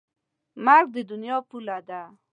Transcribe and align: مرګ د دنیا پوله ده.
مرګ 0.65 0.87
د 0.95 0.97
دنیا 1.11 1.37
پوله 1.49 1.77
ده. 1.87 2.01